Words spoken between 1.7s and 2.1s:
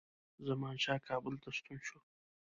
شو.